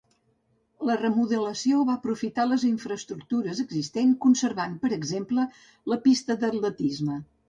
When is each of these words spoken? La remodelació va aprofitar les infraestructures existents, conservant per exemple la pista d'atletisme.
La 0.89 0.93
remodelació 0.99 1.81
va 1.89 1.97
aprofitar 1.99 2.45
les 2.51 2.65
infraestructures 2.69 3.61
existents, 3.65 4.15
conservant 4.25 4.73
per 4.87 4.91
exemple 4.97 5.45
la 5.93 5.99
pista 6.07 6.37
d'atletisme. 6.45 7.19